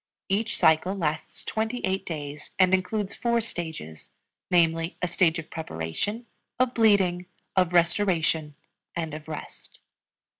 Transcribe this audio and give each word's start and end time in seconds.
Each 0.29 0.57
cycle 0.57 0.95
lasts 0.95 1.45
twenty 1.45 1.77
eight 1.85 2.07
days, 2.07 2.49
and 2.57 2.73
includes 2.73 3.13
four 3.13 3.39
stages, 3.39 4.09
namely, 4.49 4.97
a 4.99 5.07
stage 5.07 5.37
of 5.37 5.51
preparation, 5.51 6.25
of 6.57 6.73
bleeding, 6.73 7.27
of 7.55 7.71
restoration, 7.71 8.55
and 8.95 9.13
of 9.13 9.27
rest. 9.27 9.77